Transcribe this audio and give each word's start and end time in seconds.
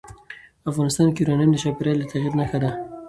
افغانستان 0.69 1.07
کې 1.13 1.19
یورانیم 1.21 1.49
د 1.51 1.57
چاپېریال 1.63 1.97
د 1.99 2.03
تغیر 2.11 2.33
نښه 2.39 2.57
ده. 2.63 2.69